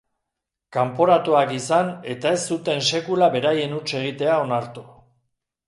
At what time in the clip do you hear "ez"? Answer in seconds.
2.39-2.41